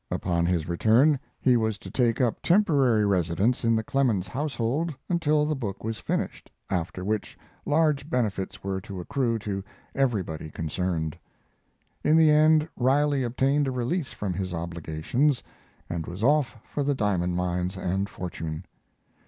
[0.09, 5.45] Upon his return he was to take up temporary residence in the Clemens household until
[5.45, 11.19] the book was finished, after which large benefits were to accrue to everybody concerned.
[12.03, 15.43] In the end Riley obtained a release from his obligations
[15.87, 18.65] and was off for the diamond mines and fortune.